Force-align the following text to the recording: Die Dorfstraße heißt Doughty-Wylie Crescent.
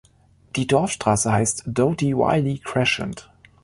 Die 0.55 0.65
Dorfstraße 0.65 1.31
heißt 1.31 1.61
Doughty-Wylie 1.67 2.57
Crescent. 2.63 3.29